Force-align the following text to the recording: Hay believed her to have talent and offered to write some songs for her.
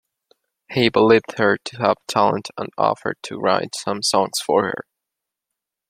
Hay 0.71 0.89
believed 0.89 1.37
her 1.37 1.59
to 1.63 1.77
have 1.77 1.97
talent 2.07 2.47
and 2.57 2.69
offered 2.75 3.17
to 3.21 3.37
write 3.37 3.75
some 3.75 4.01
songs 4.01 4.39
for 4.39 4.63
her. 4.63 4.85